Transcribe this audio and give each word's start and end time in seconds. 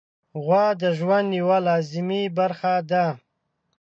غوا 0.43 0.65
د 0.81 0.83
ژوند 0.97 1.29
یوه 1.39 1.57
لازمي 1.67 2.23
برخه 2.37 2.73
ده. 2.91 3.05